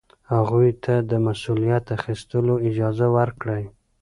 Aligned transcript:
هغوی 0.33 0.71
ته 0.83 0.93
د 1.09 1.11
مسؤلیت 1.27 1.85
اخیستلو 1.97 2.53
اجازه 2.69 3.07
ورکړئ. 3.17 3.63